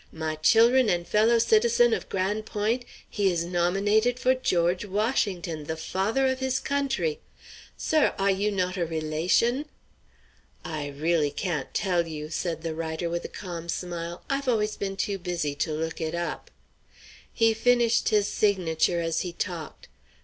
[0.11, 5.77] My chil'run and fellow citizen' of Gran' Point', he is nominated for George Washington, the
[5.77, 7.19] father of his country!
[7.77, 9.67] Sir, ah you not a relation?"
[10.65, 14.23] "I really can't tell you," said the writer, with a calm smile.
[14.27, 16.49] "I've always been too busy to look it up."
[17.31, 19.87] He finished his signature as he talked.